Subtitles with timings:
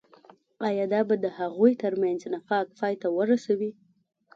[0.67, 3.71] آيا دا به د هغوي تر منځ نفاق پاي ته ورسوي.